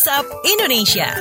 WhatsApp 0.00 0.32
Indonesia. 0.48 1.12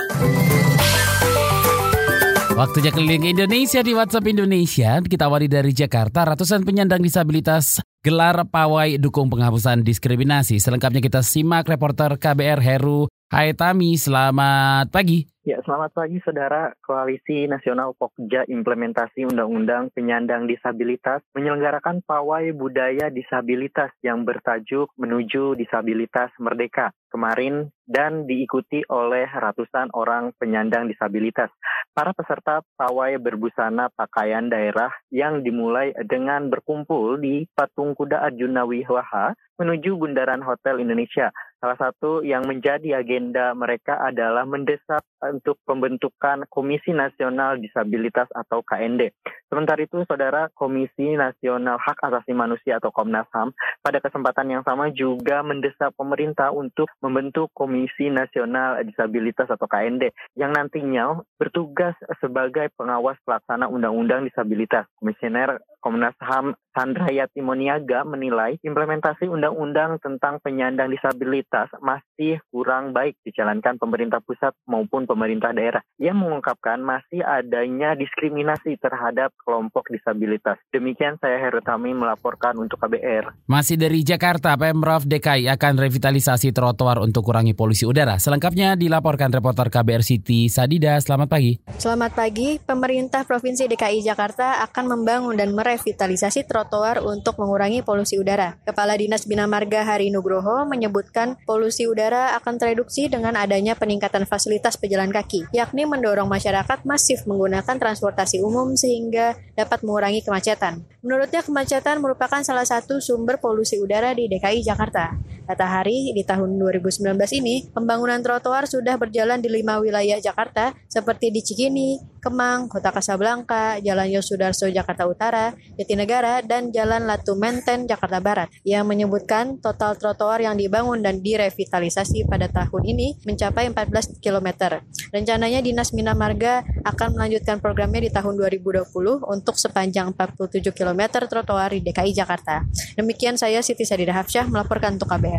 Waktunya 2.55 2.95
keliling 2.95 3.27
Indonesia 3.27 3.83
di 3.83 3.91
WhatsApp 3.91 4.31
Indonesia. 4.31 5.03
Kita 5.03 5.27
awali 5.27 5.51
dari 5.51 5.75
Jakarta. 5.75 6.23
Ratusan 6.23 6.63
penyandang 6.63 7.03
disabilitas 7.03 7.83
gelar 7.99 8.47
pawai 8.47 8.95
dukung 8.95 9.27
penghapusan 9.27 9.83
diskriminasi. 9.83 10.63
Selengkapnya 10.63 11.03
kita 11.03 11.19
simak 11.19 11.67
reporter 11.67 12.15
KBR 12.15 12.63
Heru 12.63 13.11
Haitami. 13.29 13.93
Selamat 13.93 14.89
pagi. 14.89 15.29
Ya, 15.45 15.61
selamat 15.61 15.93
pagi 15.93 16.17
saudara. 16.25 16.73
Koalisi 16.81 17.45
Nasional 17.45 17.93
Pokja 17.93 18.45
Implementasi 18.49 19.29
Undang-Undang 19.29 19.93
Penyandang 19.93 20.49
Disabilitas 20.49 21.21
menyelenggarakan 21.37 22.01
pawai 22.05 22.49
budaya 22.57 23.13
disabilitas 23.13 23.93
yang 24.01 24.25
bertajuk 24.25 24.89
Menuju 24.97 25.57
Disabilitas 25.57 26.33
Merdeka 26.41 26.89
kemarin 27.09 27.73
dan 27.89 28.29
diikuti 28.29 28.85
oleh 28.89 29.25
ratusan 29.25 29.89
orang 29.97 30.33
penyandang 30.37 30.85
disabilitas. 30.85 31.49
Para 31.93 32.13
peserta 32.13 32.61
pawai 32.77 33.17
berbusana 33.17 33.89
pakaian 33.89 34.45
daerah 34.45 34.93
yang 35.09 35.41
dimulai 35.41 35.93
dengan 36.05 36.53
berkumpul 36.53 37.17
di 37.17 37.49
Patung 37.57 37.97
Kuda 37.97 38.21
Arjuna 38.29 38.65
Wiwaha 38.69 39.33
menuju 39.57 39.97
Bundaran 39.97 40.45
Hotel 40.45 40.79
Indonesia. 40.79 41.33
Salah 41.59 41.75
satu 41.75 42.23
yang 42.23 42.47
menjadi 42.47 43.03
agenda 43.03 43.51
mereka 43.51 43.99
adalah 43.99 44.47
mendesak 44.47 45.03
untuk 45.19 45.59
pembentukan 45.67 46.47
Komisi 46.47 46.95
Nasional 46.95 47.59
Disabilitas 47.59 48.31
atau 48.31 48.63
KND. 48.63 49.11
Sementara 49.51 49.83
itu, 49.83 49.99
Saudara 50.07 50.47
Komisi 50.55 51.19
Nasional 51.19 51.75
Hak 51.75 51.99
Asasi 51.99 52.31
Manusia 52.31 52.79
atau 52.79 52.95
Komnas 52.95 53.27
HAM 53.35 53.51
pada 53.83 53.99
kesempatan 53.99 54.47
yang 54.47 54.63
sama 54.63 54.87
juga 54.95 55.43
mendesak 55.43 55.91
pemerintah 55.99 56.55
untuk 56.55 56.87
membentuk 57.03 57.51
Komisi 57.51 58.07
Nasional 58.07 58.79
Disabilitas 58.87 59.51
atau 59.51 59.67
KND 59.67 60.15
yang 60.39 60.55
nantinya 60.55 61.19
bertugas 61.35 61.91
sebagai 62.23 62.71
pengawas 62.79 63.19
pelaksana 63.27 63.67
Undang-Undang 63.67 64.31
Disabilitas. 64.31 64.87
Komisioner 64.95 65.59
Komnas 65.79 66.15
HAM 66.19 66.59
Sandra 66.75 67.09
Yatimoniaga 67.09 68.05
menilai 68.05 68.61
implementasi 68.61 69.25
undang-undang 69.25 69.97
tentang 70.03 70.37
penyandang 70.43 70.93
disabilitas 70.93 71.71
masih 71.81 72.37
kurang 72.53 72.93
baik 72.93 73.17
dijalankan 73.25 73.81
pemerintah 73.81 74.21
pusat 74.21 74.53
maupun 74.69 75.09
pemerintah 75.09 75.49
daerah. 75.49 75.81
Ia 75.97 76.13
mengungkapkan 76.13 76.77
masih 76.79 77.25
adanya 77.25 77.97
diskriminasi 77.97 78.77
terhadap 78.77 79.33
kelompok 79.41 79.89
disabilitas. 79.89 80.61
Demikian 80.69 81.17
saya 81.17 81.41
Heru 81.41 81.63
Tami 81.65 81.95
melaporkan 81.95 82.59
untuk 82.61 82.77
KBR. 82.79 83.49
Masih 83.49 83.75
dari 83.75 84.05
Jakarta, 84.05 84.53
Pemprov 84.53 85.09
DKI 85.09 85.49
akan 85.49 85.73
revitalisasi 85.79 86.53
trotoar 86.53 87.01
untuk 87.01 87.25
kurangi 87.25 87.57
polusi 87.57 87.89
udara. 87.89 88.21
Selengkapnya 88.21 88.77
dilaporkan 88.77 89.33
reporter 89.33 89.73
KBR 89.73 90.05
City 90.05 90.47
Sadida. 90.47 91.01
Selamat 91.01 91.27
pagi. 91.33 91.57
Selamat 91.81 92.13
pagi. 92.13 92.61
Pemerintah 92.61 93.25
Provinsi 93.25 93.65
DKI 93.65 94.05
Jakarta 94.05 94.61
akan 94.69 94.85
membangun 94.95 95.33
dan 95.33 95.51
merevitalisasi 95.51 95.68
trotoar 95.77 96.47
trotoar 96.79 97.03
untuk 97.03 97.35
mengurangi 97.37 97.83
polusi 97.83 98.15
udara. 98.15 98.55
Kepala 98.63 98.95
Dinas 98.95 99.27
Bina 99.27 99.45
Marga 99.45 99.83
Hari 99.83 100.09
Nugroho 100.09 100.63
menyebutkan 100.63 101.35
polusi 101.43 101.85
udara 101.85 102.39
akan 102.39 102.55
tereduksi 102.55 103.11
dengan 103.11 103.35
adanya 103.35 103.75
peningkatan 103.75 104.23
fasilitas 104.23 104.79
pejalan 104.79 105.11
kaki, 105.11 105.51
yakni 105.51 105.83
mendorong 105.83 106.31
masyarakat 106.31 106.87
masif 106.87 107.27
menggunakan 107.27 107.75
transportasi 107.75 108.39
umum 108.39 108.79
sehingga 108.79 109.35
dapat 109.59 109.83
mengurangi 109.83 110.23
kemacetan. 110.23 110.81
Menurutnya 111.03 111.43
kemacetan 111.43 111.99
merupakan 111.99 112.39
salah 112.41 112.65
satu 112.65 113.03
sumber 113.03 113.37
polusi 113.43 113.75
udara 113.77 114.15
di 114.15 114.31
DKI 114.31 114.63
Jakarta. 114.63 115.19
Kata 115.49 115.65
Hari, 115.65 116.13
di 116.13 116.21
tahun 116.21 116.61
2019 116.61 117.17
ini, 117.41 117.65
pembangunan 117.73 118.21
trotoar 118.21 118.69
sudah 118.69 119.01
berjalan 119.01 119.41
di 119.41 119.49
lima 119.49 119.81
wilayah 119.81 120.21
Jakarta 120.21 120.77
seperti 120.85 121.33
di 121.33 121.41
Cikini, 121.41 121.97
Kemang, 122.21 122.67
Kota 122.67 122.91
Kasablanka, 122.93 123.79
Jalan 123.81 124.11
Yosudarso 124.11 124.67
Jakarta 124.69 125.07
Utara, 125.07 125.55
Jatinegara, 125.79 126.43
dan 126.45 126.69
Jalan 126.69 127.07
Latu 127.07 127.33
Menten 127.39 127.87
Jakarta 127.89 128.19
Barat. 128.21 128.51
Yang 128.67 128.85
menyebutkan 128.85 129.57
total 129.57 129.95
trotoar 129.95 130.43
yang 130.43 130.53
dibangun 130.53 131.01
dan 131.01 131.23
direvitalisasi 131.23 132.27
pada 132.27 132.45
tahun 132.51 132.83
ini 132.85 133.17
mencapai 133.25 133.71
14 133.71 134.21
km. 134.21 134.77
Rencananya 135.09 135.63
Dinas 135.63 135.95
Mina 135.95 136.13
Marga 136.13 136.61
akan 136.85 137.17
melanjutkan 137.17 137.63
programnya 137.63 138.03
di 138.05 138.11
tahun 138.13 138.37
2020 138.37 138.85
untuk 139.25 139.55
sepanjang 139.57 140.13
47 140.13 140.75
km 140.75 141.25
trotoar 141.25 141.73
di 141.73 141.81
DKI 141.81 142.11
Jakarta. 142.13 142.67
Demikian 142.99 143.39
saya 143.39 143.63
Siti 143.63 143.87
Sadida 143.87 144.13
Hafsyah 144.13 144.51
melaporkan 144.51 144.99
untuk 144.99 145.07
KBR. 145.07 145.38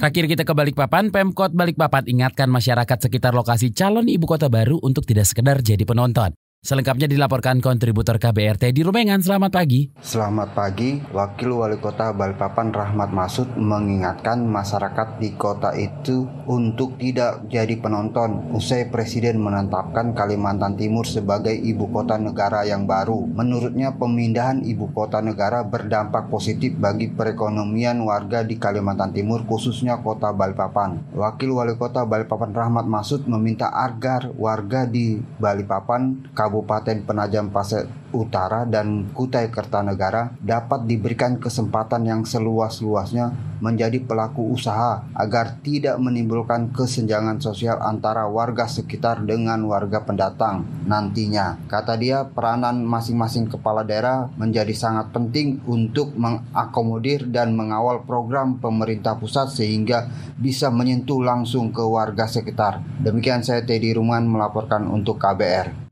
Terakhir 0.00 0.32
kita 0.32 0.48
ke 0.48 0.56
Balikpapan, 0.56 1.12
Pemkot 1.12 1.52
Balikpapan 1.52 2.08
ingatkan 2.08 2.48
masyarakat 2.48 3.04
sekitar 3.04 3.36
lokasi 3.36 3.68
calon 3.76 4.08
ibu 4.08 4.24
kota 4.24 4.48
baru 4.48 4.80
untuk 4.80 5.04
tidak 5.04 5.28
sekedar 5.28 5.60
jadi 5.60 5.84
penonton. 5.84 6.32
Selengkapnya 6.60 7.08
dilaporkan 7.08 7.64
kontributor 7.64 8.20
KBRT 8.20 8.76
di 8.76 8.84
Rumengan. 8.84 9.24
Selamat 9.24 9.48
pagi. 9.48 9.88
Selamat 9.96 10.52
pagi. 10.52 11.00
Wakil 11.08 11.56
Wali 11.56 11.80
Kota 11.80 12.12
Balikpapan 12.12 12.68
Rahmat 12.68 13.16
Masud 13.16 13.48
mengingatkan 13.56 14.44
masyarakat 14.44 15.16
di 15.16 15.32
kota 15.40 15.72
itu 15.72 16.28
untuk 16.44 17.00
tidak 17.00 17.48
jadi 17.48 17.80
penonton 17.80 18.52
usai 18.52 18.92
Presiden 18.92 19.40
menetapkan 19.40 20.12
Kalimantan 20.12 20.76
Timur 20.76 21.08
sebagai 21.08 21.56
ibu 21.56 21.88
kota 21.88 22.20
negara 22.20 22.68
yang 22.68 22.84
baru. 22.84 23.24
Menurutnya 23.24 23.96
pemindahan 23.96 24.60
ibu 24.60 24.92
kota 24.92 25.24
negara 25.24 25.64
berdampak 25.64 26.28
positif 26.28 26.76
bagi 26.76 27.08
perekonomian 27.08 28.04
warga 28.04 28.44
di 28.44 28.60
Kalimantan 28.60 29.16
Timur 29.16 29.48
khususnya 29.48 30.04
kota 30.04 30.36
Balikpapan. 30.36 31.08
Wakil 31.16 31.56
Wali 31.56 31.80
Kota 31.80 32.04
Balikpapan 32.04 32.52
Rahmat 32.52 32.84
Masud 32.84 33.24
meminta 33.24 33.72
agar 33.72 34.28
warga 34.36 34.84
di 34.84 35.24
Balikpapan 35.40 36.36
Kabupaten 36.50 37.06
Penajam 37.06 37.54
Pasir 37.54 37.86
Utara 38.10 38.66
dan 38.66 39.06
Kutai 39.14 39.54
Kertanegara 39.54 40.34
dapat 40.42 40.82
diberikan 40.82 41.38
kesempatan 41.38 42.02
yang 42.02 42.26
seluas-luasnya 42.26 43.30
menjadi 43.62 44.02
pelaku 44.02 44.50
usaha 44.50 45.06
agar 45.14 45.62
tidak 45.62 45.94
menimbulkan 46.02 46.74
kesenjangan 46.74 47.38
sosial 47.38 47.78
antara 47.78 48.26
warga 48.26 48.66
sekitar 48.66 49.22
dengan 49.22 49.62
warga 49.62 50.02
pendatang 50.02 50.66
nantinya. 50.90 51.62
Kata 51.70 51.94
dia, 51.94 52.26
peranan 52.26 52.82
masing-masing 52.82 53.46
kepala 53.46 53.86
daerah 53.86 54.26
menjadi 54.34 54.74
sangat 54.74 55.14
penting 55.14 55.62
untuk 55.70 56.10
mengakomodir 56.18 57.30
dan 57.30 57.54
mengawal 57.54 58.02
program 58.02 58.58
pemerintah 58.58 59.14
pusat 59.14 59.54
sehingga 59.54 60.10
bisa 60.34 60.66
menyentuh 60.66 61.22
langsung 61.22 61.70
ke 61.70 61.84
warga 61.86 62.26
sekitar. 62.26 62.82
Demikian 62.98 63.46
saya 63.46 63.62
Teddy 63.62 63.94
Ruman 63.94 64.26
melaporkan 64.26 64.90
untuk 64.90 65.14
KBR. 65.22 65.89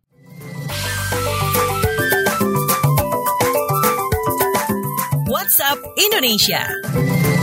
WhatsApp 5.49 5.81
Indonesia. 5.97 7.38